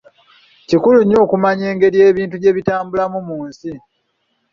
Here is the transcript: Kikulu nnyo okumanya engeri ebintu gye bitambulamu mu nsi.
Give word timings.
Kikulu 0.69 0.97
nnyo 1.01 1.17
okumanya 1.25 1.65
engeri 1.71 1.97
ebintu 2.09 2.35
gye 2.39 2.55
bitambulamu 2.57 3.19
mu 3.27 3.37
nsi. 3.47 3.71